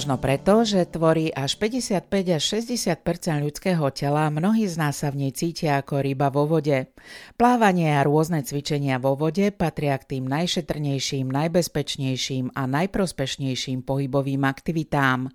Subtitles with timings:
[0.00, 3.04] Možno preto, že tvorí až 55 až 60%
[3.44, 6.88] ľudského tela, mnohí z nás sa v nej cítia ako ryba vo vode.
[7.36, 15.28] Plávanie a rôzne cvičenia vo vode patria k tým najšetrnejším, najbezpečnejším a najprospešnejším pohybovým aktivitám.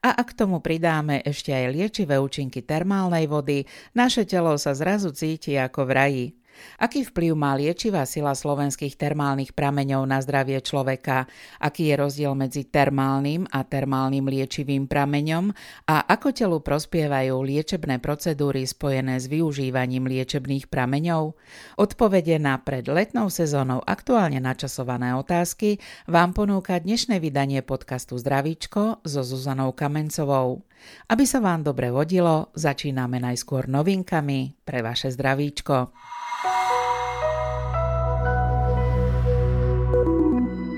[0.00, 5.60] A ak tomu pridáme ešte aj liečivé účinky termálnej vody, naše telo sa zrazu cíti
[5.60, 6.26] ako v raji.
[6.76, 11.24] Aký vplyv má liečivá sila slovenských termálnych prameňov na zdravie človeka?
[11.56, 15.52] Aký je rozdiel medzi termálnym a termálnym liečivým prameňom?
[15.88, 21.36] A ako telu prospievajú liečebné procedúry spojené s využívaním liečebných prameňov?
[21.80, 29.22] Odpovede na pred letnou sezónou aktuálne načasované otázky vám ponúka dnešné vydanie podcastu Zdravíčko so
[29.24, 30.66] Zuzanou Kamencovou.
[31.08, 35.90] Aby sa vám dobre vodilo, začíname najskôr novinkami pre vaše zdravíčko.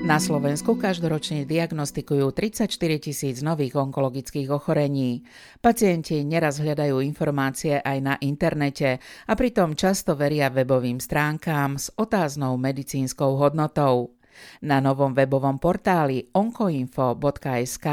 [0.09, 2.65] Na Slovensku každoročne diagnostikujú 34
[2.97, 5.21] tisíc nových onkologických ochorení.
[5.61, 8.97] Pacienti neraz hľadajú informácie aj na internete
[9.29, 14.17] a pritom často veria webovým stránkám s otáznou medicínskou hodnotou.
[14.65, 17.87] Na novom webovom portáli onkoinfo.sk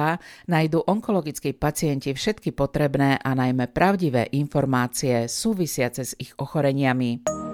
[0.48, 7.45] nájdú onkologickí pacienti všetky potrebné a najmä pravdivé informácie súvisiace s ich ochoreniami.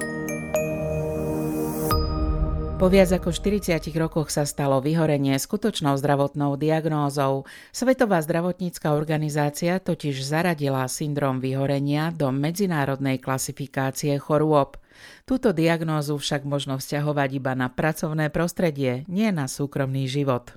[2.82, 7.46] Po viac ako 40 rokoch sa stalo vyhorenie skutočnou zdravotnou diagnózou.
[7.70, 14.82] Svetová zdravotnícka organizácia totiž zaradila syndrom vyhorenia do medzinárodnej klasifikácie chorôb.
[15.22, 20.50] Túto diagnózu však možno vzťahovať iba na pracovné prostredie, nie na súkromný život.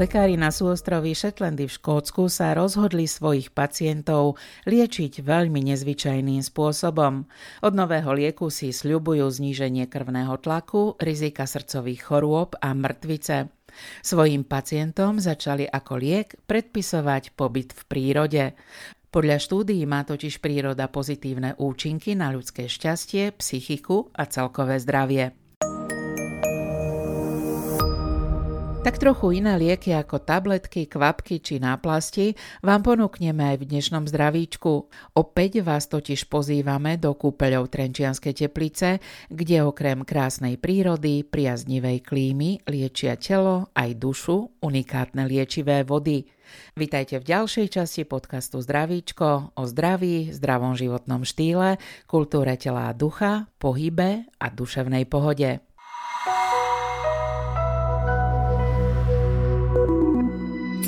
[0.00, 7.28] Lekári na súostroví Shetlandy v Škótsku sa rozhodli svojich pacientov liečiť veľmi nezvyčajným spôsobom.
[7.60, 13.52] Od nového lieku si sľubujú zníženie krvného tlaku, rizika srdcových chorôb a mŕtvice.
[14.00, 18.44] Svojim pacientom začali ako liek predpisovať pobyt v prírode.
[19.12, 25.39] Podľa štúdií má totiž príroda pozitívne účinky na ľudské šťastie, psychiku a celkové zdravie.
[28.80, 32.32] Tak trochu iné lieky ako tabletky, kvapky či náplasti
[32.64, 34.88] vám ponúkneme aj v dnešnom zdravíčku.
[35.20, 43.20] Opäť vás totiž pozývame do kúpeľov Trenčianskej teplice, kde okrem krásnej prírody, priaznivej klímy liečia
[43.20, 46.24] telo aj dušu unikátne liečivé vody.
[46.72, 51.76] Vitajte v ďalšej časti podcastu Zdravíčko o zdraví, zdravom životnom štýle,
[52.08, 55.60] kultúre tela a ducha, pohybe a duševnej pohode.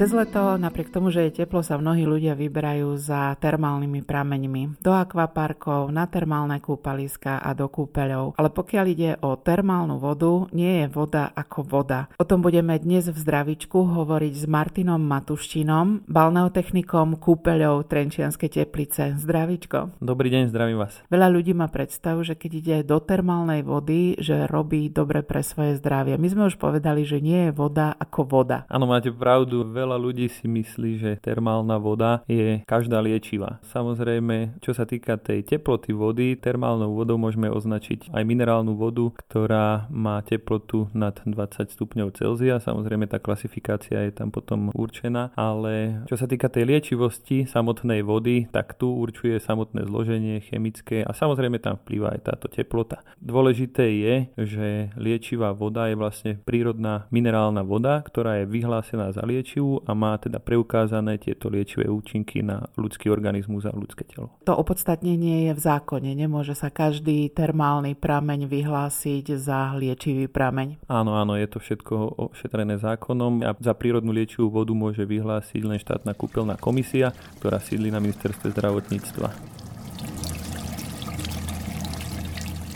[0.02, 4.82] Cez leto, napriek tomu, že je teplo, sa mnohí ľudia vyberajú za termálnymi prameňmi.
[4.82, 8.34] Do akvaparkov, na termálne kúpaliska a do kúpeľov.
[8.34, 12.10] Ale pokiaľ ide o termálnu vodu, nie je voda ako voda.
[12.18, 19.14] O tom budeme dnes v zdravičku hovoriť s Martinom Matuštinom, balneotechnikom kúpeľov Trenčianskej teplice.
[19.22, 20.02] Zdravičko.
[20.02, 20.98] Dobrý deň, zdravím vás.
[21.14, 25.78] Veľa ľudí má predstavu, že keď ide do termálnej vody, že robí dobre pre svoje
[25.78, 26.18] zdravie.
[26.18, 28.66] My sme už povedali, že nie je voda ako voda.
[28.66, 33.62] Áno, máte pravdu veľa ľudí si myslí, že termálna voda je každá liečivá.
[33.72, 39.86] Samozrejme, čo sa týka tej teploty vody, termálnou vodou môžeme označiť aj minerálnu vodu, ktorá
[39.88, 42.60] má teplotu nad 20 stupňov Celzia.
[42.60, 48.50] Samozrejme, tá klasifikácia je tam potom určená, ale čo sa týka tej liečivosti samotnej vody,
[48.50, 53.00] tak tu určuje samotné zloženie chemické a samozrejme tam vplýva aj táto teplota.
[53.22, 59.71] Dôležité je, že liečivá voda je vlastne prírodná minerálna voda, ktorá je vyhlásená za liečivú
[59.86, 64.34] a má teda preukázané tieto liečivé účinky na ľudský organizmus a ľudské telo.
[64.44, 66.12] To opodstatnenie je v zákone.
[66.12, 70.84] Nemôže sa každý termálny prameň vyhlásiť za liečivý prameň.
[70.90, 71.94] Áno, áno, je to všetko
[72.34, 77.94] ošetrené zákonom a za prírodnú liečivú vodu môže vyhlásiť len štátna kúpeľná komisia, ktorá sídli
[77.94, 79.61] na ministerstve zdravotníctva.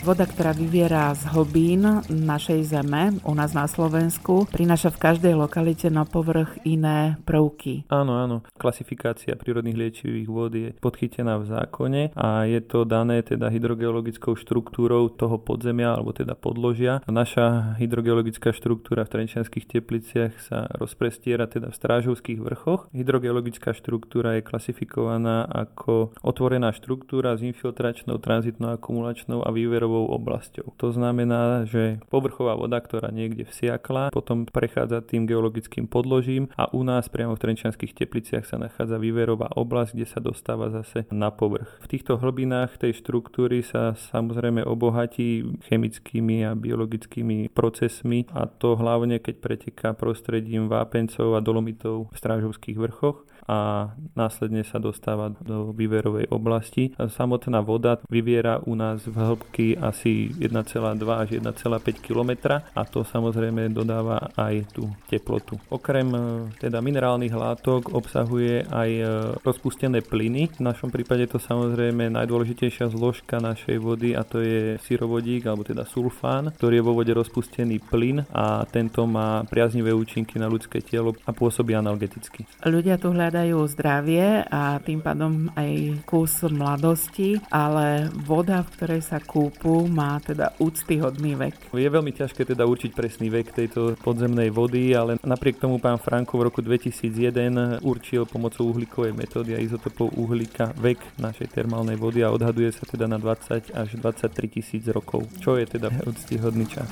[0.07, 5.91] Voda, ktorá vyviera z hlbín našej zeme, u nás na Slovensku, prináša v každej lokalite
[5.91, 7.83] na povrch iné prvky.
[7.91, 8.39] Áno, áno.
[8.55, 15.11] Klasifikácia prírodných liečivých vôd je podchytená v zákone a je to dané teda hydrogeologickou štruktúrou
[15.11, 17.03] toho podzemia alebo teda podložia.
[17.11, 22.87] Naša hydrogeologická štruktúra v Trenčianských tepliciach sa rozprestiera teda v Strážovských vrchoch.
[22.95, 30.77] Hydrogeologická štruktúra je klasifikovaná ako otvorená štruktúra s infiltračnou, tranzitnou, akumulačnou a výverovou výverovou oblasťou.
[30.77, 36.85] To znamená, že povrchová voda, ktorá niekde vsiakla, potom prechádza tým geologickým podložím a u
[36.85, 41.81] nás priamo v Trenčianských tepliciach sa nachádza výverová oblasť, kde sa dostáva zase na povrch.
[41.81, 49.17] V týchto hlbinách tej štruktúry sa samozrejme obohatí chemickými a biologickými procesmi a to hlavne
[49.17, 56.29] keď preteká prostredím vápencov a dolomitov v strážovských vrchoch a následne sa dostáva do výverovej
[56.29, 56.91] oblasti.
[56.95, 63.71] Samotná voda vyviera u nás v hĺbky asi 1,2 až 1,5 km a to samozrejme
[63.71, 65.55] dodáva aj tú teplotu.
[65.71, 66.19] Okrem e,
[66.59, 69.03] teda minerálnych látok obsahuje aj e,
[69.41, 70.51] rozpustené plyny.
[70.59, 75.87] V našom prípade to samozrejme najdôležitejšia zložka našej vody a to je syrovodík alebo teda
[75.87, 81.15] sulfán, ktorý je vo vode rozpustený plyn a tento má priaznivé účinky na ľudské telo
[81.23, 82.43] a pôsobí analgeticky.
[82.67, 89.01] Ľudia tu hľadajú hľadajú zdravie a tým pádom aj kus mladosti, ale voda, v ktorej
[89.05, 91.69] sa kúpu, má teda úctyhodný vek.
[91.69, 96.41] Je veľmi ťažké teda určiť presný vek tejto podzemnej vody, ale napriek tomu pán Franko
[96.41, 102.33] v roku 2001 určil pomocou uhlíkovej metódy a izotopov uhlíka vek našej termálnej vody a
[102.33, 106.89] odhaduje sa teda na 20 až 23 tisíc rokov, čo je teda úctyhodný čas.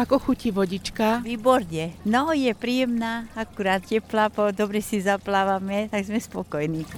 [0.00, 1.20] Ako chutí vodička?
[1.20, 1.92] Výborne.
[2.08, 6.88] No, je príjemná, akurát teplá, po dobre si zaplávame, tak sme spokojní.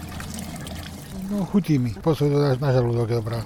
[1.26, 1.90] No, chutí mi.
[1.98, 3.42] Posledná na žalúdok dobrá.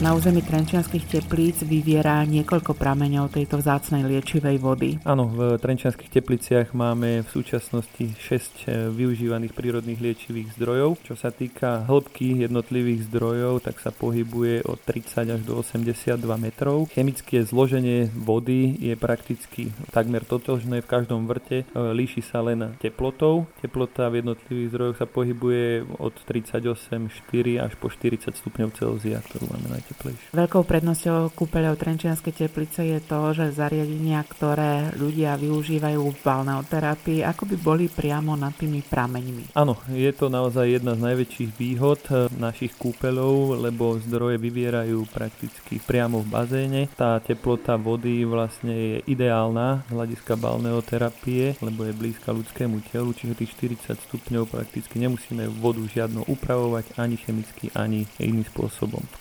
[0.00, 4.96] Na území Trenčianských teplíc vyviera niekoľko prameňov tejto vzácnej liečivej vody.
[5.04, 10.96] Áno, v Trenčianských tepliciach máme v súčasnosti 6 eh, využívaných prírodných liečivých zdrojov.
[11.04, 16.88] Čo sa týka hĺbky jednotlivých zdrojov, tak sa pohybuje od 30 až do 82 metrov.
[16.96, 23.44] Chemické zloženie vody je prakticky takmer totožné v každom vrte, eh, líši sa len teplotou.
[23.60, 29.68] Teplota v jednotlivých zdrojoch sa pohybuje od 38,4 až po 40 stupňov Celzia, ktorú máme
[29.68, 30.30] na najteplejšie.
[30.30, 37.42] Veľkou prednosťou kúpeľov Trenčianskej teplice je to, že zariadenia, ktoré ľudia využívajú v balneoterapii, ako
[37.50, 39.58] by boli priamo nad tými prameňmi.
[39.58, 45.82] Áno, je to naozaj jedna z najväčších výhod eh, našich kúpeľov, lebo zdroje vyvierajú prakticky
[45.82, 46.82] priamo v bazéne.
[46.94, 53.34] Tá teplota vody vlastne je ideálna z hľadiska balneoterapie, lebo je blízka ľudskému telu, čiže
[53.34, 59.02] tých 40 stupňov prakticky nemusíme vodu žiadno upravovať ani chemicky, ani iným spôsobom.
[59.16, 59.18] V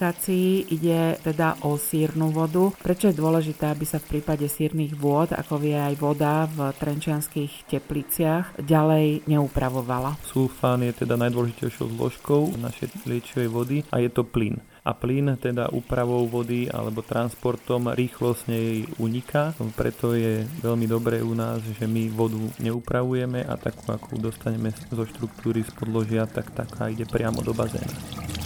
[0.00, 2.72] klasifikácii ide teda o sírnu vodu.
[2.80, 7.68] Prečo je dôležité, aby sa v prípade sírnych vôd, ako vie aj voda v trenčianských
[7.68, 10.16] tepliciach, ďalej neupravovala?
[10.24, 15.68] Sulfán je teda najdôležitejšou zložkou našej liečivej vody a je to plyn a plyn teda
[15.76, 19.52] úpravou vody alebo transportom rýchlosť nej uniká.
[19.76, 25.04] Preto je veľmi dobré u nás, že my vodu neupravujeme a takú, akú dostaneme zo
[25.04, 28.39] štruktúry z podložia, tak taká ide priamo do bazéna.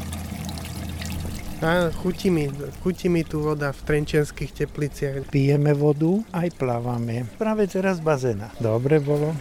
[1.65, 2.53] A chutí mi,
[2.85, 5.33] chutí mi tu voda v Trenčianských tepliciach.
[5.33, 7.25] Pijeme vodu, aj plávame.
[7.41, 8.53] Práve teraz bazéna.
[8.61, 9.33] Dobre bolo.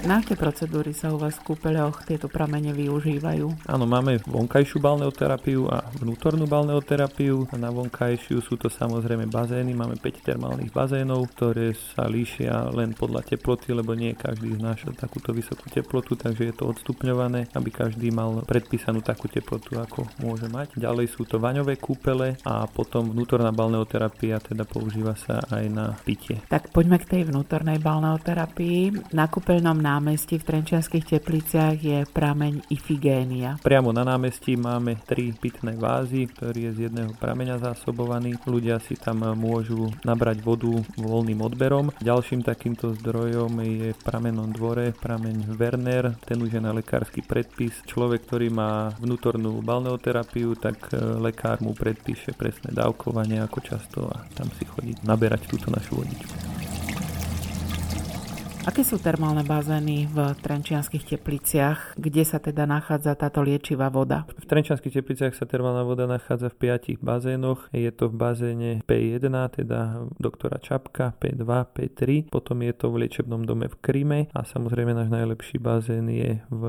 [0.00, 3.68] Na aké procedúry sa u vás v kúpeľoch tieto pramene využívajú?
[3.68, 7.52] Áno, máme vonkajšiu balneoterapiu a vnútornú balneoterapiu.
[7.60, 9.76] Na vonkajšiu sú to samozrejme bazény.
[9.76, 15.36] Máme 5 termálnych bazénov, ktoré sa líšia len podľa teploty, lebo nie každý znáša takúto
[15.36, 20.80] vysokú teplotu, takže je to odstupňované, aby každý mal predpísanú takú teplotu, ako môže mať.
[20.80, 26.40] Ďalej sú to vaňové kúpele a potom vnútorná balneoterapia teda používa sa aj na pitie.
[26.48, 29.12] Tak poďme k tej vnútornej balneoterapii.
[29.12, 33.58] Na kúpeľnom námestí v Trenčianských tepliciach je prameň Ifigénia.
[33.58, 38.38] Priamo na námestí máme tri pitné vázy, ktorý je z jedného prameňa zásobovaný.
[38.46, 41.90] Ľudia si tam môžu nabrať vodu voľným odberom.
[41.98, 47.82] Ďalším takýmto zdrojom je pramenom dvore prameň Werner, ten už je na lekársky predpis.
[47.90, 54.22] Človek, ktorý má vnútornú balneoterapiu, tak e, lekár mu predpíše presné dávkovanie, ako často a
[54.38, 56.69] tam si chodí naberať túto našu vodičku.
[58.60, 64.28] Aké sú termálne bazény v Trenčianských tepliciach, kde sa teda nachádza táto liečivá voda?
[64.36, 67.72] V Trenčianských tepliciach sa termálna voda nachádza v piatich bazénoch.
[67.72, 72.28] Je to v bazéne P1, teda doktora Čapka, P2, P3.
[72.28, 76.62] Potom je to v liečebnom dome v Kríme a samozrejme náš najlepší bazén je v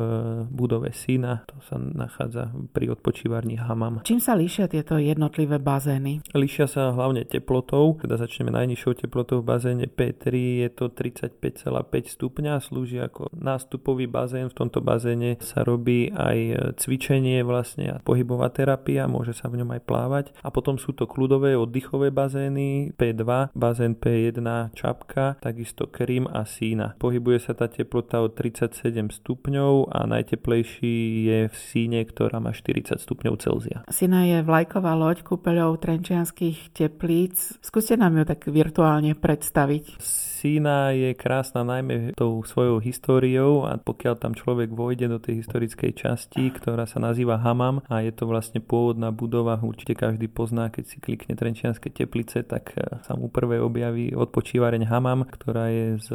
[0.48, 1.44] budove Sina.
[1.52, 4.00] To sa nachádza pri odpočívarni Hamam.
[4.08, 6.24] Čím sa líšia tieto jednotlivé bazény?
[6.32, 10.26] Líšia sa hlavne teplotou, teda začneme najnižšou teplotou v bazéne P3,
[10.64, 14.50] je to 35,5 stupňa, slúži ako nástupový bazén.
[14.52, 19.76] V tomto bazéne sa robí aj cvičenie vlastne a pohybová terapia, môže sa v ňom
[19.78, 20.26] aj plávať.
[20.46, 26.94] A potom sú to kľudové oddychové bazény P2, bazén P1 Čapka, takisto Krím a Sína.
[27.00, 30.96] Pohybuje sa tá teplota od 37 stupňov a najteplejší
[31.28, 33.84] je v Síne, ktorá má 40 stupňov Celzia.
[33.90, 37.58] Sína je vlajková loď kúpeľov trenčianských teplíc.
[37.64, 39.98] Skúste nám ju tak virtuálne predstaviť.
[40.42, 45.94] Sína je krásna najmä tou svojou históriou a pokiaľ tam človek vojde do tej historickej
[45.94, 50.84] časti, ktorá sa nazýva Hamam a je to vlastne pôvodná budova, určite každý pozná, keď
[50.90, 56.10] si klikne Trenčianske teplice, tak e, sa mu prvé objaví odpočívareň Hamam, ktorá je z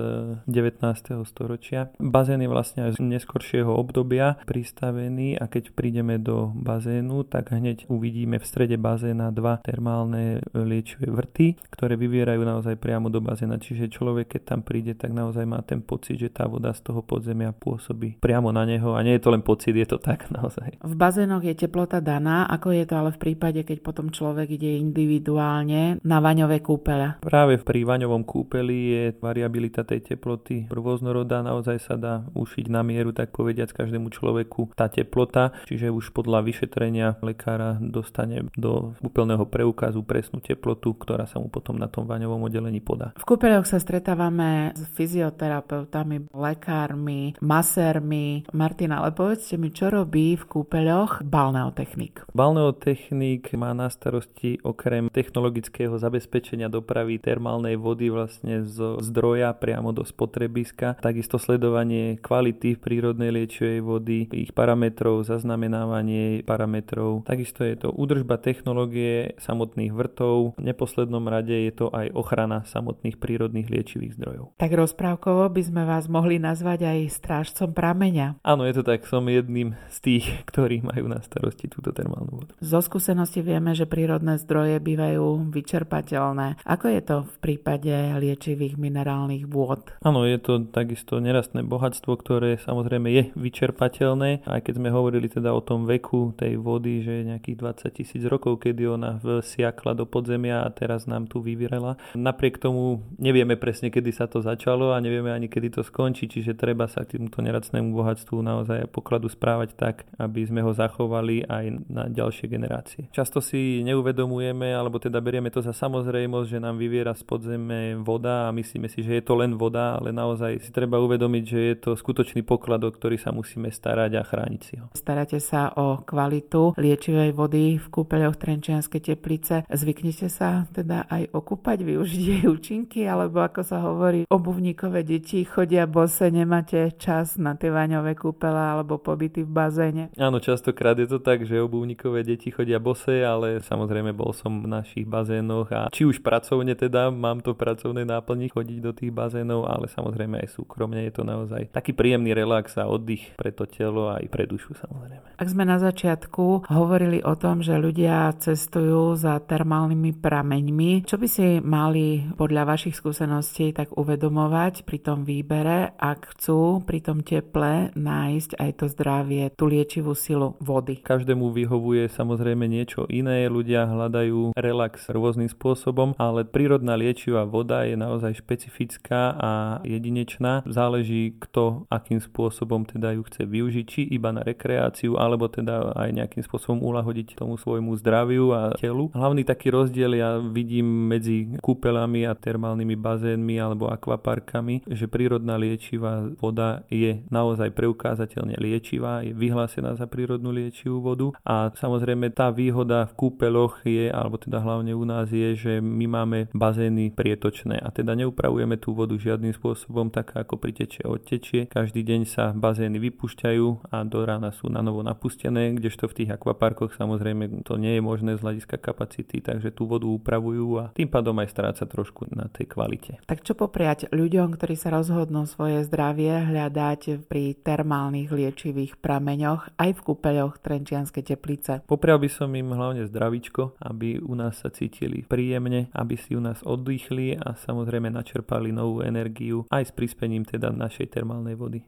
[0.50, 0.83] 19.
[1.23, 1.95] storočia.
[2.02, 7.87] Bazén je vlastne aj z neskoršieho obdobia pristavený a keď prídeme do bazénu, tak hneď
[7.87, 13.87] uvidíme v strede bazéna dva termálne liečivé vrty, ktoré vyvierajú naozaj priamo do bazéna, čiže
[13.87, 17.04] človek človek, keď tam príde, tak naozaj má ten pocit, že tá voda z toho
[17.04, 20.73] podzemia pôsobí priamo na neho a nie je to len pocit, je to tak naozaj.
[20.80, 24.80] V bazénoch je teplota daná, ako je to ale v prípade, keď potom človek ide
[24.80, 27.20] individuálne na vaňové kúpele?
[27.20, 33.12] Práve pri vaňovom kúpeli je variabilita tej teploty rôznorodá, naozaj sa dá ušiť na mieru,
[33.12, 40.00] tak povediať každému človeku tá teplota, čiže už podľa vyšetrenia lekára dostane do úplného preukazu
[40.00, 43.12] presnú teplotu, ktorá sa mu potom na tom vaňovom oddelení podá.
[43.18, 48.46] V kúpeľoch sa stretá stretávame s fyzioterapeutami, lekármi, masérmi.
[48.54, 52.22] Martina, ale povedzte mi, čo robí v kúpeľoch balneotechnik?
[52.30, 60.06] Balneotechnik má na starosti okrem technologického zabezpečenia dopravy termálnej vody vlastne zo zdroja priamo do
[60.06, 67.26] spotrebiska, takisto sledovanie kvality prírodnej liečivej vody, ich parametrov, zaznamenávanie parametrov.
[67.26, 70.54] Takisto je to údržba technológie samotných vrtov.
[70.54, 74.44] V neposlednom rade je to aj ochrana samotných prírodných liečivých liečivých zdrojov.
[74.60, 78.44] Tak rozprávkovo by sme vás mohli nazvať aj strážcom prameňa.
[78.44, 82.52] Áno, je to tak, som jedným z tých, ktorí majú na starosti túto termálnu vodu.
[82.60, 86.60] Zo skúsenosti vieme, že prírodné zdroje bývajú vyčerpateľné.
[86.68, 89.88] Ako je to v prípade liečivých minerálnych vôd?
[90.04, 95.56] Áno, je to takisto nerastné bohatstvo, ktoré samozrejme je vyčerpateľné, aj keď sme hovorili teda
[95.56, 97.56] o tom veku tej vody, že je nejakých
[97.88, 101.96] 20 tisíc rokov, kedy ona vsiakla do podzemia a teraz nám tu vyvirela.
[102.18, 106.26] Napriek tomu nevieme presne presne kedy sa to začalo a nevieme ani kedy to skončí,
[106.26, 111.47] čiže treba sa k týmto neracnému bohatstvu naozaj pokladu správať tak, aby sme ho zachovali
[111.47, 113.07] aj na ďalšie generácie.
[113.14, 118.50] Často si neuvedomujeme, alebo teda berieme to za samozrejmosť, že nám vyviera z podzeme voda
[118.50, 121.75] a myslíme si, že je to len voda, ale naozaj si treba uvedomiť, že je
[121.78, 124.90] to skutočný poklad, o ktorý sa musíme starať a chrániť si ho.
[124.99, 129.62] Staráte sa o kvalitu liečivej vody v kúpeľoch Trenčianskej teplice.
[129.71, 135.90] Zvyknete sa teda aj okúpať, využiť jej účinky, alebo ako sa hovorí, obuvníkové deti chodia
[135.90, 140.04] bose, nemáte čas na tie vaňové kúpele alebo pobyty v bazéne.
[140.14, 144.70] Áno, častokrát je to tak, že obuvníkové deti chodia bose, ale samozrejme bol som v
[144.70, 149.66] našich bazénoch a či už pracovne teda, mám to pracovné náplni chodiť do tých bazénov,
[149.66, 154.12] ale samozrejme aj súkromne je to naozaj taký príjemný relax a oddych pre to telo
[154.12, 155.40] a aj pre dušu samozrejme.
[155.40, 161.26] Ak sme na začiatku hovorili o tom, že ľudia cestujú za termálnymi prameňmi, čo by
[161.28, 167.25] si mali podľa vašich skúseností si tak uvedomovať pri tom výbere, ak chcú pri tom
[167.25, 171.00] teple nájsť aj to zdravie, tú liečivú silu vody.
[171.00, 177.96] Každému vyhovuje samozrejme niečo iné, ľudia hľadajú relax rôznym spôsobom, ale prírodná liečivá voda je
[177.96, 179.50] naozaj špecifická a
[179.88, 180.60] jedinečná.
[180.68, 186.12] Záleží kto akým spôsobom teda ju chce využiť, či iba na rekreáciu, alebo teda aj
[186.12, 189.08] nejakým spôsobom ulahodiť tomu svojmu zdraviu a telu.
[189.16, 196.26] Hlavný taký rozdiel ja vidím medzi kúpelami a termálnymi bazénmi alebo akvaparkami, že prírodná liečivá
[196.42, 203.06] voda je naozaj preukázateľne liečivá, je vyhlásená za prírodnú liečivú vodu a samozrejme tá výhoda
[203.06, 207.94] v kúpeloch je, alebo teda hlavne u nás je, že my máme bazény prietočné a
[207.94, 211.70] teda neupravujeme tú vodu žiadnym spôsobom tak ako priteče odtečie.
[211.70, 216.30] Každý deň sa bazény vypúšťajú a do rána sú na novo napustené, kdežto v tých
[216.34, 221.12] akvaparkoch samozrejme to nie je možné z hľadiska kapacity, takže tú vodu upravujú a tým
[221.12, 223.20] pádom aj stráca trošku na tej kvalite.
[223.28, 229.90] Tak čo popriať ľuďom, ktorí sa rozhodnú svoje zdravie hľadať pri termálnych liečivých prameňoch aj
[229.97, 231.73] v kúpeľoch Trenčianskej teplice?
[231.85, 236.40] Poprial by som im hlavne zdravíčko, aby u nás sa cítili príjemne, aby si u
[236.40, 241.83] nás oddychli a samozrejme načerpali novú energiu aj s prispením teda našej termálnej vody.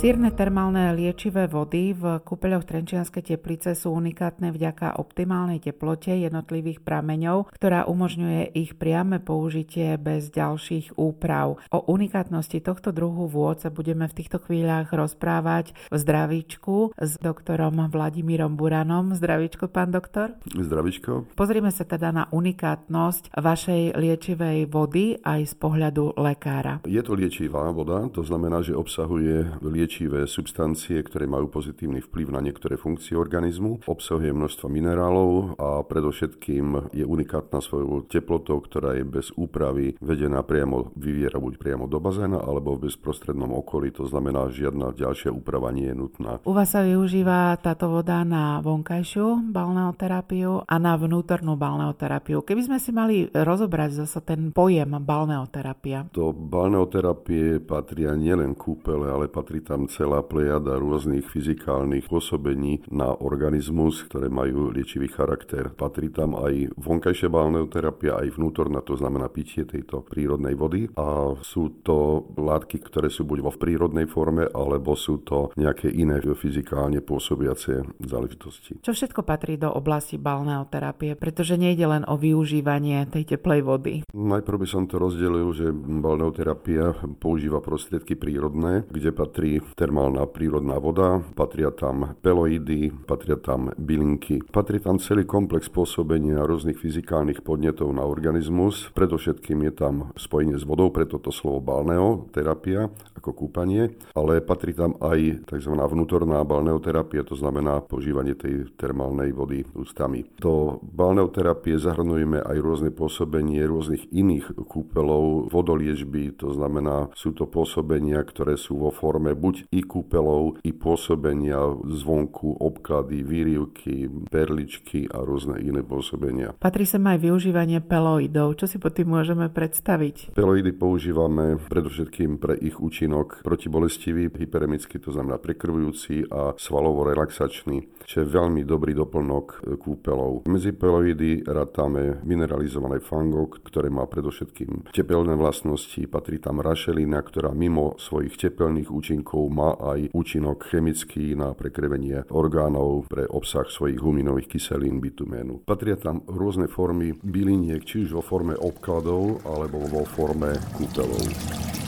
[0.00, 7.52] Sírne termálne liečivé vody v kúpeľoch Trenčianskej teplice sú unikátne vďaka optimálnej teplote jednotlivých prameňov,
[7.52, 11.60] ktorá umožňuje ich priame použitie bez ďalších úprav.
[11.68, 17.92] O unikátnosti tohto druhu vôd sa budeme v týchto chvíľach rozprávať v zdravíčku s doktorom
[17.92, 19.12] Vladimírom Buranom.
[19.12, 20.32] Zdravíčko, pán doktor.
[20.48, 21.28] Zdravíčko.
[21.36, 26.80] Pozrime sa teda na unikátnosť vašej liečivej vody aj z pohľadu lekára.
[26.88, 32.30] Je to liečivá voda, to znamená, že obsahuje liečivé liečivé substancie, ktoré majú pozitívny vplyv
[32.30, 33.90] na niektoré funkcie organizmu.
[33.90, 40.94] Obsahuje množstvo minerálov a predovšetkým je unikátna svojou teplotou, ktorá je bez úpravy vedená priamo,
[40.94, 45.90] vyviera buď priamo do bazéna alebo v bezprostrednom okolí, to znamená, žiadna ďalšia úprava nie
[45.90, 46.38] je nutná.
[46.46, 52.46] U vás sa využíva táto voda na vonkajšiu balneoterapiu a na vnútornú balneoterapiu.
[52.46, 56.14] Keby sme si mali rozobrať zase ten pojem balneoterapia.
[56.14, 63.16] Do balneoterapie patria nielen kúpele, ale patrí tam tam celá plejada rôznych fyzikálnych pôsobení na
[63.16, 65.72] organizmus, ktoré majú liečivý charakter.
[65.72, 70.92] Patrí tam aj vonkajšia balneoterapia, aj vnútorná, to znamená pitie tejto prírodnej vody.
[71.00, 76.20] A sú to látky, ktoré sú buď vo prírodnej forme, alebo sú to nejaké iné
[76.20, 78.84] fyzikálne pôsobiace záležitosti.
[78.84, 83.94] Čo všetko patrí do oblasti balneoterapie, pretože nejde len o využívanie tej teplej vody?
[84.12, 91.22] Najprv by som to rozdelil, že balneoterapia používa prostriedky prírodné, kde patrí termálna prírodná voda,
[91.34, 94.42] patria tam peloidy, patria tam bylinky.
[94.50, 98.88] Patrí tam celý komplex pôsobenia rôznych fyzikálnych podnetov na organizmus.
[98.94, 104.96] Predovšetkým je tam spojenie s vodou, preto to slovo balneoterapia ako kúpanie, ale patrí tam
[104.96, 105.76] aj tzv.
[105.76, 110.24] vnútorná balneoterapia, to znamená používanie tej termálnej vody ústami.
[110.40, 118.24] Do balneoterapie zahrnujeme aj rôzne pôsobenie rôznych iných kúpelov, vodoliežby, to znamená, sú to pôsobenia,
[118.24, 125.60] ktoré sú vo forme buď i kúpelov, i pôsobenia zvonku, obklady, výrivky, perličky a rôzne
[125.60, 126.56] iné pôsobenia.
[126.56, 128.56] Patrí sa aj využívanie peloidov.
[128.56, 130.32] Čo si pod tým môžeme predstaviť?
[130.32, 138.26] Peloidy používame predovšetkým pre ich účinok protibolestivý, hyperemický, to znamená prekrvujúci a svalovo-relaxačný, čo je
[138.26, 140.50] veľmi dobrý doplnok kúpelov.
[140.50, 147.94] Medzi peloidy rátame mineralizované fango, ktoré má predovšetkým tepelné vlastnosti, patrí tam rašelina, ktorá mimo
[148.02, 154.98] svojich tepelných účinkov má aj účinok chemický na prekrevenie orgánov pre obsah svojich huminových kyselín
[154.98, 155.62] bituménu.
[155.62, 161.79] Patria tam rôzne formy byliniek, či už vo forme obkladov alebo vo forme kúpelov.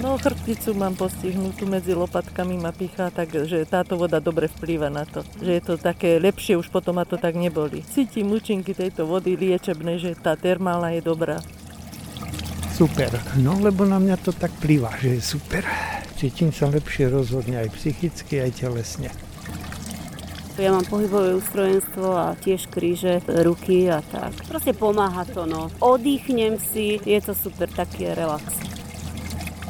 [0.00, 5.24] No chrbticu mám postihnutú medzi lopatkami ma pichá, takže táto voda dobre vplýva na to.
[5.40, 7.80] Že je to také lepšie, už potom ma to tak neboli.
[7.84, 11.40] Cítim účinky tejto vody liečebnej, že tá termálna je dobrá.
[12.76, 13.08] Super,
[13.40, 15.64] no lebo na mňa to tak plýva, že je super
[16.16, 19.12] cítim sa lepšie rozhodne aj psychicky, aj telesne.
[20.56, 24.32] Ja mám pohybové ústrojenstvo a tiež kríže, ruky a tak.
[24.48, 25.68] Proste pomáha to, no.
[25.84, 28.75] Oddychnem si, je to super, taký relax.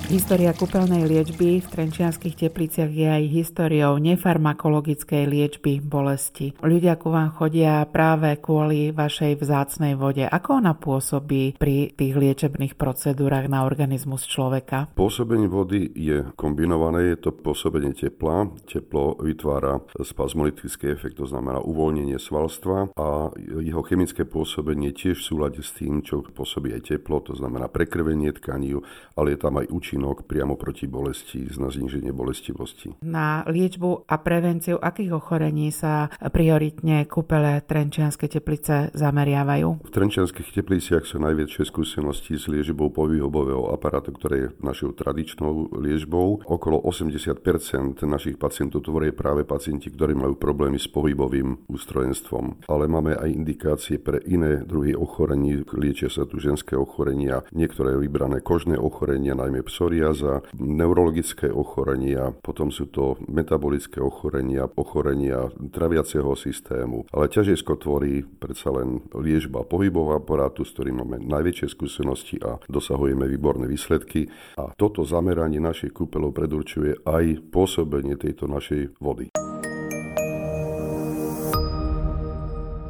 [0.07, 6.55] História kúpeľnej liečby v Trenčianských tepliciach je aj históriou nefarmakologickej liečby bolesti.
[6.63, 10.23] Ľudia ku vám chodia práve kvôli vašej vzácnej vode.
[10.23, 14.95] Ako ona pôsobí pri tých liečebných procedúrach na organizmus človeka?
[14.95, 18.47] Pôsobenie vody je kombinované, je to pôsobenie tepla.
[18.63, 25.67] Teplo vytvára spazmolitický efekt, to znamená uvoľnenie svalstva a jeho chemické pôsobenie tiež v súlade
[25.67, 28.79] s tým, čo pôsobí aj teplo, to znamená prekrvenie tkaní,
[29.19, 32.93] ale je tam aj účinnosť účinok priamo proti bolesti, na zníženie bolestivosti.
[33.01, 39.89] Na liečbu a prevenciu akých ochorení sa prioritne kúpele Trenčianskej teplice zameriavajú?
[39.89, 46.45] V Trenčianských tepliciach sú najväčšie skúsenosti s liečbou povyhobového aparátu, ktoré je našou tradičnou liečbou.
[46.45, 52.69] Okolo 80% našich pacientov tvoria práve pacienti, ktorí majú problémy s pohybovým ústrojenstvom.
[52.69, 55.65] Ale máme aj indikácie pre iné druhy ochorení.
[55.73, 62.75] Liečia sa tu ženské ochorenia, niektoré vybrané kožné ochorenia, najmä psov psoriáza, neurologické ochorenia, potom
[62.75, 67.07] sú to metabolické ochorenia, ochorenia traviaceho systému.
[67.15, 73.31] Ale ťažisko tvorí predsa len liežba pohybového aparátu, s ktorým máme najväčšie skúsenosti a dosahujeme
[73.31, 74.27] výborné výsledky.
[74.59, 79.31] A toto zameranie našich kúpelov predurčuje aj pôsobenie tejto našej vody.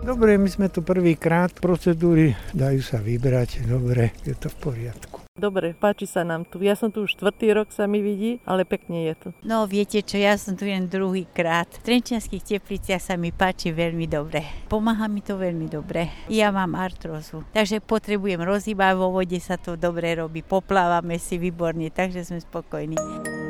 [0.00, 5.15] Dobre, my sme tu prvýkrát, procedúry dajú sa vybrať, dobre, je to v poriadku.
[5.36, 6.64] Dobre, páči sa nám tu.
[6.64, 9.28] Ja som tu už štvrtý rok, sa mi vidí, ale pekne je tu.
[9.44, 11.68] No viete čo, ja som tu len druhý krát.
[11.68, 14.40] V Trenčianských tepliciach sa mi páči veľmi dobre.
[14.72, 16.08] Pomáha mi to veľmi dobre.
[16.32, 20.40] Ja mám artrozu, takže potrebujem rozhýbať, vo vode sa to dobre robí.
[20.40, 23.45] Poplávame si výborne, takže sme spokojní.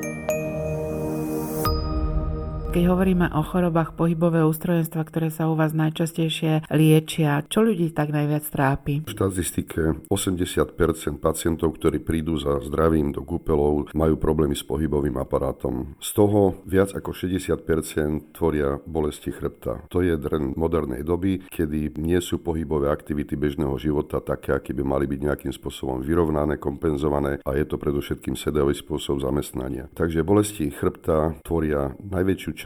[2.77, 8.13] Keď hovoríme o chorobách pohybového ústrojenstva, ktoré sa u vás najčastejšie liečia, čo ľudí tak
[8.13, 9.01] najviac trápi?
[9.01, 10.77] V štatistike 80%
[11.17, 15.97] pacientov, ktorí prídu za zdravím do kúpelov, majú problémy s pohybovým aparátom.
[16.05, 19.89] Z toho viac ako 60% tvoria bolesti chrbta.
[19.89, 24.85] To je dren modernej doby, kedy nie sú pohybové aktivity bežného života také, aké by
[24.85, 29.89] mali byť nejakým spôsobom vyrovnané, kompenzované a je to predovšetkým sedavý spôsob zamestnania.
[29.97, 32.66] Takže bolesti chrbta tvoria najväčšiu časť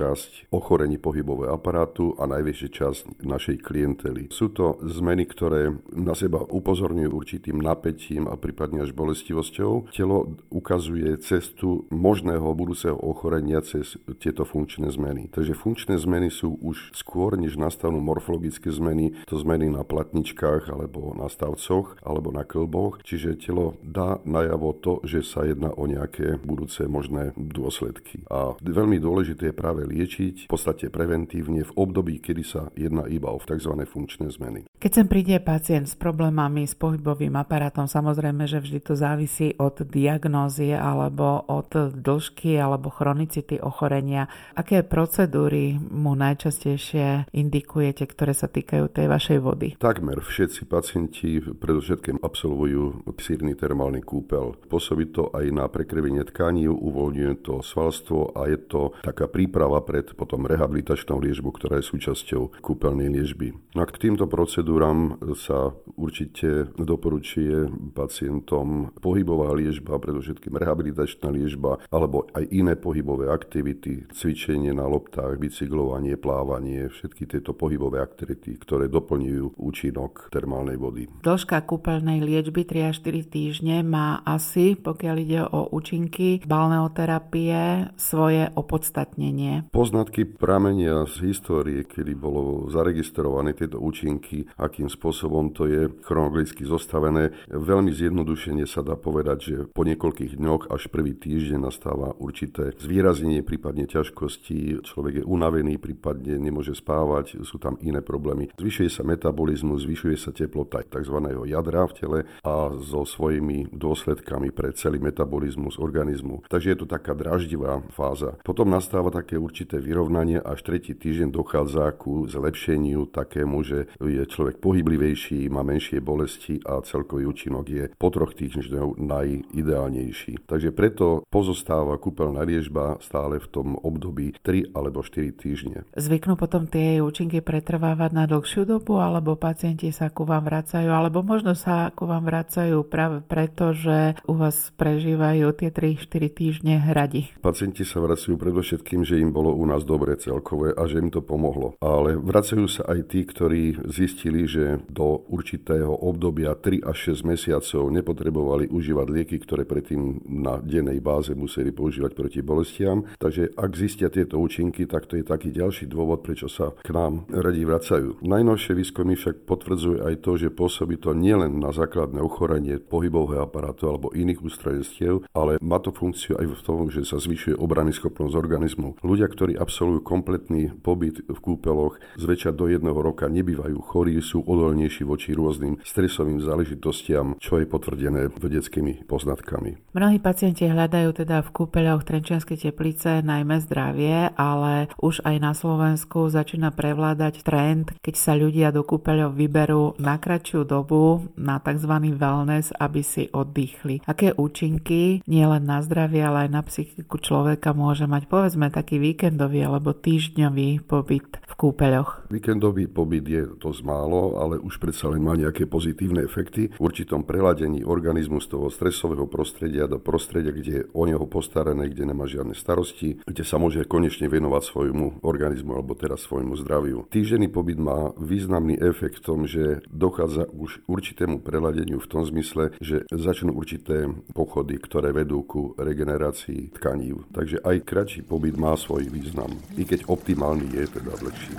[0.50, 4.32] ochorení pohybového aparátu a najväčšiu časť našej klientely.
[4.32, 9.92] Sú to zmeny, ktoré na seba upozorňujú určitým napätím a prípadne až bolestivosťou.
[9.92, 15.28] Telo ukazuje cestu možného budúceho ochorenia cez tieto funkčné zmeny.
[15.28, 21.12] Takže funkčné zmeny sú už skôr, než nastanú morfologické zmeny, to zmeny na platničkách alebo
[21.16, 23.02] na stavcoch alebo na klboch.
[23.04, 28.22] Čiže telo dá najavo to, že sa jedná o nejaké budúce možné dôsledky.
[28.30, 33.34] A veľmi dôležité je práve liečiť v podstate preventívne v období, kedy sa jedná iba
[33.34, 33.74] o tzv.
[33.84, 34.70] funkčné zmeny.
[34.78, 39.82] Keď sem príde pacient s problémami s pohybovým aparátom, samozrejme, že vždy to závisí od
[39.84, 44.30] diagnózy alebo od dĺžky alebo chronicity ochorenia.
[44.56, 49.68] Aké procedúry mu najčastejšie indikujete, ktoré sa týkajú tej vašej vody?
[49.76, 54.58] Takmer všetci pacienti predovšetkým absolvujú sírny termálny kúpel.
[54.66, 60.10] Pôsobí to aj na prekrvenie tkaní, uvoľňuje to svalstvo a je to taká príprava pred
[60.18, 63.54] potom rehabilitačnou liežbu, ktorá je súčasťou kúpeľnej liežby.
[63.78, 72.26] No a k týmto procedúram sa určite doporučuje pacientom pohybová liežba, predovšetkým rehabilitačná liežba, alebo
[72.34, 79.60] aj iné pohybové aktivity, cvičenie na loptách, bicyklovanie, plávanie, všetky tieto pohybové aktivity, ktoré doplňujú
[79.60, 81.06] účinok termálnej vody.
[81.22, 88.48] Dĺžka kúpeľnej liečby 3 až 4 týždne má asi, pokiaľ ide o účinky balneoterapie, svoje
[88.56, 89.59] opodstatnenie.
[89.68, 97.36] Poznatky pramenia z histórie, kedy bolo zaregistrované tieto účinky, akým spôsobom to je chronologicky zostavené.
[97.52, 103.44] Veľmi zjednodušene sa dá povedať, že po niekoľkých dňoch až prvý týždeň nastáva určité zvýraznenie,
[103.44, 104.80] prípadne ťažkosti.
[104.80, 108.48] Človek je unavený, prípadne nemôže spávať, sú tam iné problémy.
[108.56, 111.16] Zvyšuje sa metabolizmus, zvyšuje sa teplota tzv.
[111.44, 116.46] jadra v tele a so svojimi dôsledkami pre celý metabolizmus organizmu.
[116.48, 118.38] Takže je to taká draždivá fáza.
[118.46, 124.62] Potom nastáva také určité vyrovnanie, až tretí týždeň dochádza ku zlepšeniu takému, že je človek
[124.62, 130.46] pohyblivejší, má menšie bolesti a celkový účinok je po troch týždňoch najideálnejší.
[130.46, 135.82] Takže preto pozostáva kúpeľná liežba stále v tom období 3 alebo 4 týždne.
[135.98, 141.26] Zvyknú potom tie účinky pretrvávať na dlhšiu dobu, alebo pacienti sa ku vám vracajú, alebo
[141.26, 147.34] možno sa ku vám vracajú práve preto, že u vás prežívajú tie 3-4 týždne hradi.
[147.42, 151.24] Pacienti sa vracajú predovšetkým, že im bolo u nás dobre celkové a že im to
[151.24, 151.72] pomohlo.
[151.80, 157.88] Ale vracajú sa aj tí, ktorí zistili, že do určitého obdobia 3 až 6 mesiacov
[157.88, 163.08] nepotrebovali užívať lieky, ktoré predtým na dennej báze museli používať proti bolestiam.
[163.16, 167.24] Takže ak zistia tieto účinky, tak to je taký ďalší dôvod, prečo sa k nám
[167.32, 168.20] radi vracajú.
[168.20, 173.88] Najnovšie výskumy však potvrdzujú aj to, že pôsobí to nielen na základné ochorenie pohybového aparátu
[173.88, 178.34] alebo iných ústrojenstiev, ale má to funkciu aj v tom, že sa zvyšuje obrany schopnosť
[178.36, 179.00] organizmu.
[179.00, 185.06] Ľudia, ktorí absolvujú kompletný pobyt v kúpeloch, zväčša do jedného roka nebývajú chorí, sú odolnejší
[185.06, 189.94] voči rôznym stresovým záležitostiam, čo je potvrdené vedeckými poznatkami.
[189.94, 196.26] Mnohí pacienti hľadajú teda v kúpeľoch Trenčianskej teplice najmä zdravie, ale už aj na Slovensku
[196.26, 201.92] začína prevládať trend, keď sa ľudia do kúpeľov vyberú na kratšiu dobu na tzv.
[202.16, 204.02] wellness, aby si oddychli.
[204.08, 209.68] Aké účinky nielen na zdravie, ale aj na psychiku človeka môže mať povedzme taký víkendový
[209.68, 212.32] alebo týždňový pobyt v kúpeľoch?
[212.32, 216.72] Víkendový pobyt je to málo, ale už predsa len má nejaké pozitívne efekty.
[216.72, 221.92] V určitom preladení organizmu z toho stresového prostredia do prostredia, kde je o neho postarané,
[221.92, 227.04] kde nemá žiadne starosti, kde sa môže konečne venovať svojmu organizmu alebo teraz svojmu zdraviu.
[227.12, 232.72] Týždenný pobyt má významný efekt v tom, že dochádza už určitému preladeniu v tom zmysle,
[232.80, 237.12] že začnú určité pochody, ktoré vedú ku regenerácii tkaní.
[237.36, 241.54] Takže aj kratší pobyt má svoj význam, i keď optimálny je teda dlhší.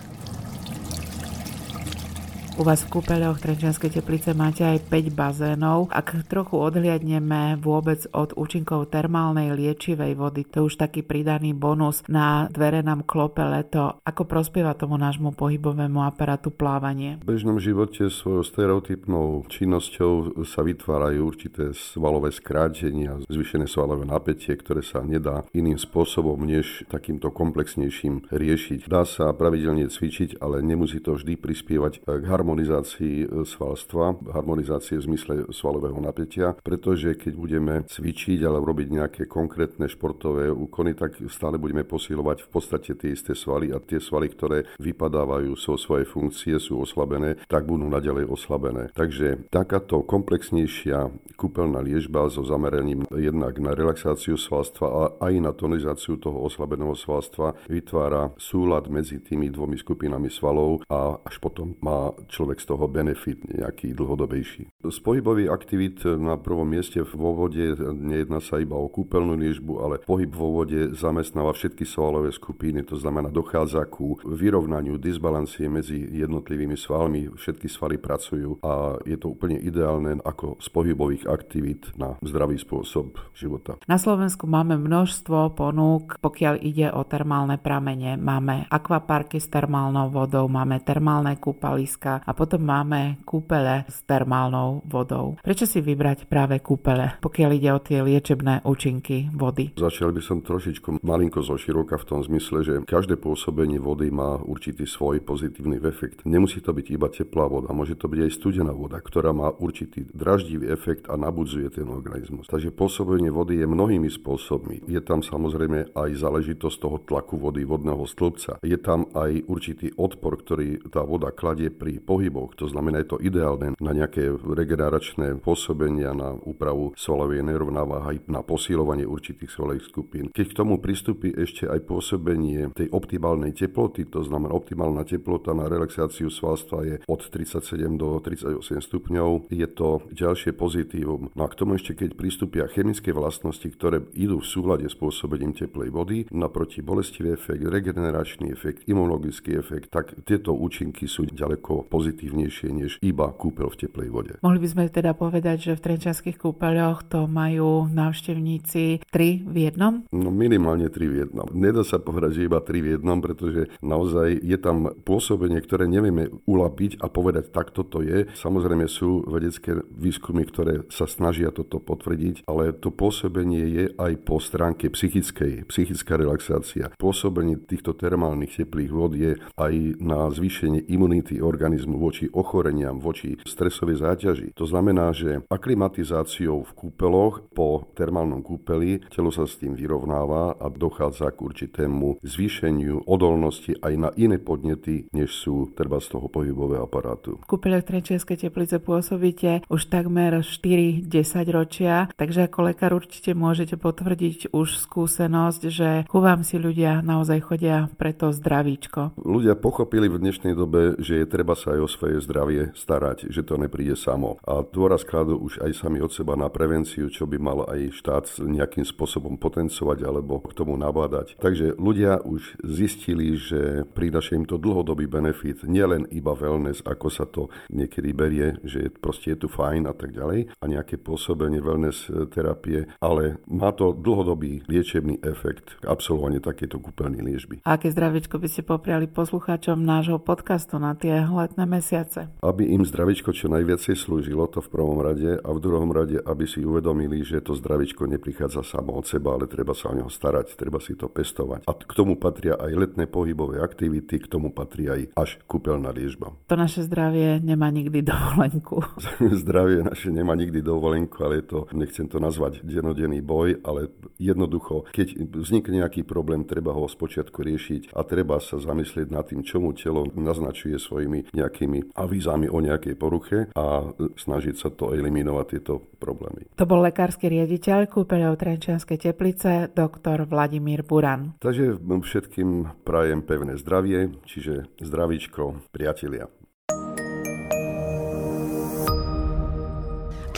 [2.60, 5.88] U vás v kúpeľoch Trenčianskej teplice máte aj 5 bazénov.
[5.88, 12.52] Ak trochu odhliadneme vôbec od účinkov termálnej liečivej vody, to už taký pridaný bonus na
[12.52, 14.04] dvere nám klope leto.
[14.04, 17.24] Ako prospieva tomu nášmu pohybovému aparátu plávanie?
[17.24, 24.84] V bežnom živote svojou stereotypnou činnosťou sa vytvárajú určité svalové skrátenia, zvyšené svalové napätie, ktoré
[24.84, 28.92] sa nedá iným spôsobom než takýmto komplexnejším riešiť.
[28.92, 35.34] Dá sa pravidelne cvičiť, ale nemusí to vždy prispievať k harmonizácii svalstva, harmonizácie v zmysle
[35.54, 41.86] svalového napätia, pretože keď budeme cvičiť alebo robiť nejaké konkrétne športové úkony, tak stále budeme
[41.86, 46.82] posilovať v podstate tie isté svaly a tie svaly, ktoré vypadávajú so svojej funkcie, sú
[46.82, 48.90] oslabené, tak budú naďalej oslabené.
[48.98, 56.18] Takže takáto komplexnejšia kúpeľná liežba so zameraním jednak na relaxáciu svalstva a aj na tonizáciu
[56.18, 62.64] toho oslabeného svalstva vytvára súlad medzi tými dvomi skupinami svalov a až potom má človek
[62.64, 64.72] z toho benefit nejaký dlhodobejší.
[64.80, 69.96] Z pohybových aktivít na prvom mieste vo vode nejedná sa iba o kúpeľnú liežbu, ale
[70.00, 76.80] pohyb vo vode zamestnáva všetky svalové skupiny, to znamená dochádza ku vyrovnaniu disbalancie medzi jednotlivými
[76.80, 82.56] svalmi, všetky svaly pracujú a je to úplne ideálne ako z pohybových aktivít na zdravý
[82.56, 83.76] spôsob života.
[83.90, 88.16] Na Slovensku máme množstvo ponúk, pokiaľ ide o termálne pramene.
[88.16, 95.38] Máme akvaparky s termálnou vodou, máme termálne kúpaliska a potom máme kúpele s termálnou vodou.
[95.42, 99.74] Prečo si vybrať práve kúpele, pokiaľ ide o tie liečebné účinky vody?
[99.78, 104.38] Začal by som trošičku malinko zo široka v tom zmysle, že každé pôsobenie vody má
[104.42, 106.24] určitý svoj pozitívny efekt.
[106.28, 110.06] Nemusí to byť iba teplá voda, môže to byť aj studená voda, ktorá má určitý
[110.12, 112.48] draždivý efekt a nabudzuje ten organizmus.
[112.48, 114.86] Takže pôsobenie vody je mnohými spôsobmi.
[114.88, 118.62] Je tam samozrejme aj záležitosť toho tlaku vody vodného stĺpca.
[118.62, 122.60] Je tam aj určitý odpor, ktorý tá voda kladie pri pohyboch.
[122.60, 129.08] To znamená, je to ideálne na nejaké regeneračné pôsobenia, na úpravu svalovej nerovnováhy, na posilovanie
[129.08, 130.26] určitých svalových skupín.
[130.36, 135.72] Keď k tomu pristúpi ešte aj pôsobenie tej optimálnej teploty, to znamená optimálna teplota na
[135.72, 141.32] relaxáciu svalstva je od 37 do 38 stupňov, je to ďalšie pozitívum.
[141.32, 145.56] No a k tomu ešte keď pristúpia chemické vlastnosti, ktoré idú v súlade s pôsobením
[145.56, 152.68] teplej vody, naproti bolestivý efekt, regeneračný efekt, imunologický efekt, tak tieto účinky sú ďaleko pozitívnejšie
[152.74, 154.34] než iba kúpeľ v teplej vode.
[154.42, 160.02] Mohli by sme teda povedať, že v trenčanských kúpeľoch to majú návštevníci tri v jednom?
[160.10, 161.46] No minimálne tri v jednom.
[161.54, 166.32] Nedá sa povedať, že iba tri v jednom, pretože naozaj je tam pôsobenie, ktoré nevieme
[166.50, 168.26] ulapiť a povedať, takto to je.
[168.34, 174.40] Samozrejme sú vedecké výskumy, ktoré sa snažia toto potvrdiť, ale to pôsobenie je aj po
[174.40, 176.90] stránke psychickej, psychická relaxácia.
[176.98, 184.04] Pôsobenie týchto termálnych teplých vod je aj na zvýšenie imunity organizmu voči ochoreniam, voči stresovej
[184.04, 184.48] záťaži.
[184.56, 190.68] To znamená, že aklimatizáciou v kúpeloch po termálnom kúpeli telo sa s tým vyrovnáva a
[190.70, 196.86] dochádza k určitému zvýšeniu odolnosti aj na iné podnety, než sú treba z toho pohybového
[196.86, 197.40] aparátu.
[197.44, 201.08] V kúpeľoch Trenčianskej teplice pôsobíte už takmer 4-10
[201.52, 207.40] ročia, takže ako lekár určite môžete potvrdiť už skúsenosť, že ku vám si ľudia naozaj
[207.46, 209.18] chodia pre to zdravíčko.
[209.22, 213.42] Ľudia pochopili v dnešnej dobe, že je treba sa aj o svoje zdravie starať, že
[213.42, 214.38] to nepríde samo.
[214.46, 218.26] A dôraz kladú už aj sami od seba na prevenciu, čo by mal aj štát
[218.46, 221.42] nejakým spôsobom potencovať alebo k tomu nabádať.
[221.42, 227.26] Takže ľudia už zistili, že pridaše im to dlhodobý benefit, nielen iba wellness, ako sa
[227.26, 232.08] to niekedy berie, že proste je tu fajn a tak ďalej a nejaké pôsobenie wellness
[232.32, 237.56] terapie, ale má to dlhodobý liečebný efekt absolvovanie takéto kúpeľnej liežby.
[237.66, 242.28] A aké zdravičko by ste popriali poslucháčom nášho podcastu na tie letné mesiace?
[242.44, 246.44] Aby im zdravičko čo najviacej slúžilo, to v prvom rade a v druhom rade, aby
[246.44, 250.60] si uvedomili, že to zdravičko neprichádza samo od seba, ale treba sa o neho starať,
[250.60, 251.64] treba si to pestovať.
[251.64, 256.34] A k tomu patria aj letné pohybové aktivity, k tomu patrí aj až kúpeľná liežba.
[256.50, 258.82] To naše zdravie nemá nikdy dovolenku.
[259.46, 264.90] zdravie naše nemá nikdy dovolenku, ale je to, nechcem to nazvať denodenný boj, ale jednoducho,
[264.90, 269.62] keď vznikne nejaký problém, treba ho spočiatku riešiť a treba sa zamyslieť nad tým, čo
[269.62, 271.61] mu telo naznačuje svojimi nejakými
[271.98, 276.50] avízami o nejakej poruche a snažiť sa to eliminovať tieto problémy.
[276.58, 281.38] To bol lekársky riaditeľ kúpeľov Trenčianskej teplice, doktor Vladimír Buran.
[281.44, 286.32] Takže všetkým prajem pevné zdravie, čiže zdravíčko, priatelia.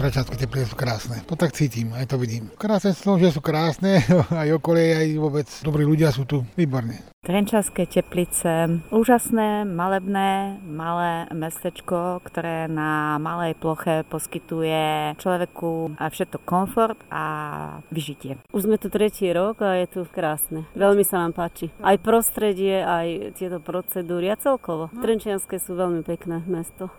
[0.03, 1.23] Trenčanské teplice sú krásne.
[1.31, 2.51] To tak cítim, aj to vidím.
[2.59, 4.03] Krásne sú, že sú krásne,
[4.43, 6.43] aj okolie, aj vôbec dobrí ľudia sú tu.
[6.59, 6.99] Výborne.
[7.23, 17.23] Trenčanské teplice, úžasné, malebné, malé mestečko, ktoré na malej ploche poskytuje človeku všetko komfort a
[17.87, 18.43] vyžitie.
[18.51, 20.67] Už sme tu tretí rok a je tu krásne.
[20.75, 21.71] Veľmi sa nám páči.
[21.79, 24.91] Aj prostredie, aj tieto procedúry a celkovo.
[24.99, 26.91] Trenčianske sú veľmi pekné mesto.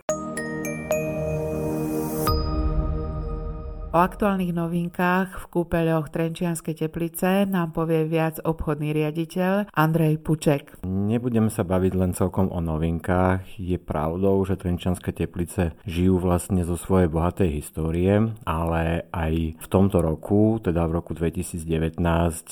[3.95, 10.83] O aktuálnych novinkách v kúpeľoch Trenčianskej teplice nám povie viac obchodný riaditeľ Andrej Puček.
[10.83, 13.55] Nebudeme sa baviť len celkom o novinkách.
[13.55, 20.03] Je pravdou, že Trenčianske teplice žijú vlastne zo svojej bohatej histórie, ale aj v tomto
[20.03, 21.95] roku, teda v roku 2019,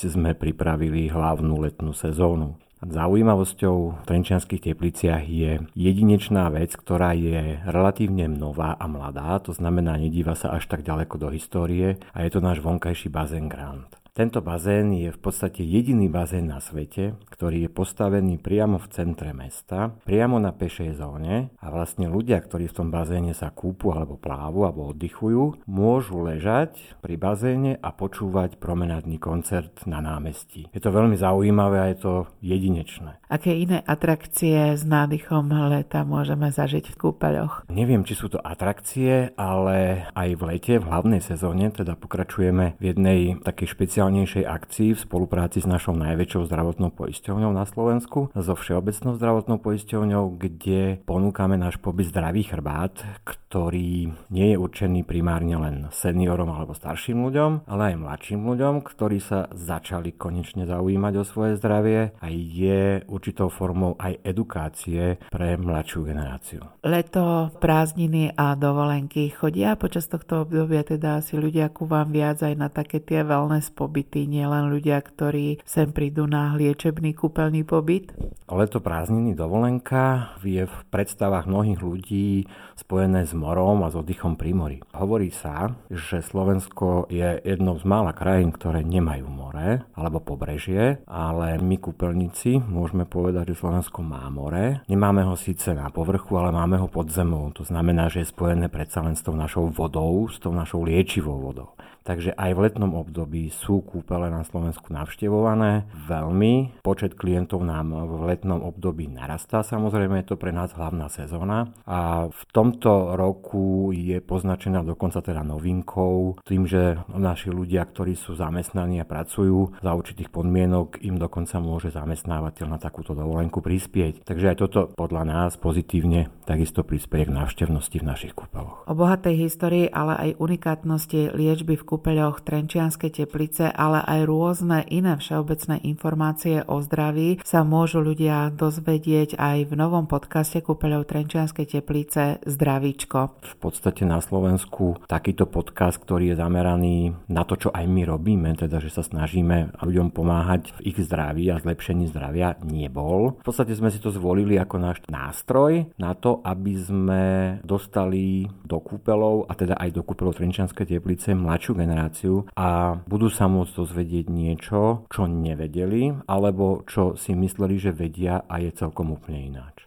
[0.00, 2.56] sme pripravili hlavnú letnú sezónu.
[2.84, 9.96] Zaujímavosťou v Trenčianských tepliciach je jedinečná vec, ktorá je relatívne nová a mladá, to znamená,
[9.96, 14.03] nedíva sa až tak ďaleko do histórie a je to náš vonkajší bazén Grand.
[14.14, 19.34] Tento bazén je v podstate jediný bazén na svete, ktorý je postavený priamo v centre
[19.34, 24.14] mesta, priamo na pešej zóne a vlastne ľudia, ktorí v tom bazéne sa kúpu alebo
[24.14, 30.70] plávu alebo oddychujú, môžu ležať pri bazéne a počúvať promenádny koncert na námestí.
[30.70, 33.18] Je to veľmi zaujímavé a je to jedinečné.
[33.26, 37.66] Aké iné atrakcie s nádychom leta môžeme zažiť v kúpeľoch?
[37.66, 42.84] Neviem, či sú to atrakcie, ale aj v lete, v hlavnej sezóne, teda pokračujeme v
[42.94, 48.52] jednej takej špeciálnej najšpeciálnejšej akcii v spolupráci s našou najväčšou zdravotnou poisťovňou na Slovensku, so
[48.52, 55.76] Všeobecnou zdravotnou poisťovňou, kde ponúkame náš pobyt Zdravý chrbát, ktorý nie je určený primárne len
[55.88, 61.56] seniorom alebo starším ľuďom, ale aj mladším ľuďom, ktorí sa začali konečne zaujímať o svoje
[61.56, 66.60] zdravie a je určitou formou aj edukácie pre mladšiu generáciu.
[66.84, 72.54] Leto, prázdniny a dovolenky chodia počas tohto obdobia teda asi ľudia ku vám viac aj
[72.58, 78.10] na také tie wellness pobyty pobyty, nielen ľudia, ktorí sem prídu na liečebný kúpeľný pobyt?
[78.50, 84.50] Leto prázdniny dovolenka je v predstavách mnohých ľudí spojené s morom a s oddychom pri
[84.50, 84.78] mori.
[84.90, 91.62] Hovorí sa, že Slovensko je jednou z mála krajín, ktoré nemajú more alebo pobrežie, ale
[91.62, 94.82] my kúpeľníci môžeme povedať, že Slovensko má more.
[94.90, 97.46] Nemáme ho síce na povrchu, ale máme ho pod zemou.
[97.54, 101.38] To znamená, že je spojené predsa len s tou našou vodou, s tou našou liečivou
[101.38, 101.78] vodou.
[102.04, 106.84] Takže aj v letnom období sú kúpele na Slovensku navštevované veľmi.
[106.84, 111.72] Počet klientov nám v letnom období narastá, samozrejme je to pre nás hlavná sezóna.
[111.88, 118.36] A v tomto roku je poznačená dokonca teda novinkou tým, že naši ľudia, ktorí sú
[118.36, 124.28] zamestnaní a pracujú za určitých podmienok, im dokonca môže zamestnávateľ na takúto dovolenku prispieť.
[124.28, 128.84] Takže aj toto podľa nás pozitívne takisto prispieje k návštevnosti v našich kúpeloch.
[128.84, 135.14] O bohatej histórii, ale aj unikátnosti liečby v kúpeľoch Trenčianskej teplice, ale aj rôzne iné
[135.14, 142.42] všeobecné informácie o zdraví sa môžu ľudia dozvedieť aj v novom podcaste kúpeľov Trenčianskej teplice
[142.42, 143.38] Zdravíčko.
[143.46, 148.50] V podstate na Slovensku takýto podcast, ktorý je zameraný na to, čo aj my robíme,
[148.58, 153.38] teda že sa snažíme ľuďom pomáhať v ich zdraví a zlepšení zdravia, nebol.
[153.38, 157.22] V podstate sme si to zvolili ako náš nástroj na to, aby sme
[157.62, 163.46] dostali do kúpeľov a teda aj do kúpeľov Trenčianskej teplice mladšiu generáciu a budú sa
[163.46, 169.52] môcť dozvedieť niečo, čo nevedeli, alebo čo si mysleli, že vedia a je celkom úplne
[169.52, 169.83] ináč.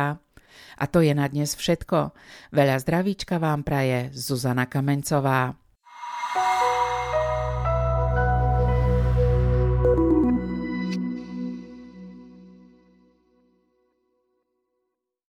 [0.79, 2.15] A to je na dnes všetko.
[2.55, 5.68] Veľa zdravíčka vám praje Zuzana Kamencová.